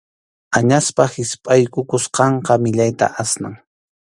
Añaspa 0.59 1.03
hispʼaykusqanqa 1.15 2.53
millayta 2.63 3.05
asnan. 3.21 3.55